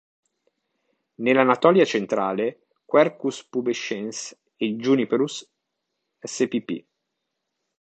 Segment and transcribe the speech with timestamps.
[1.21, 5.47] Nell'Anatolia centrale, "Quercus pubescens" e "Juniperus"
[6.19, 6.83] spp.